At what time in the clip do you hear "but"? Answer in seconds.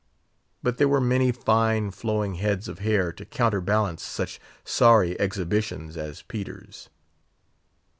0.63-0.79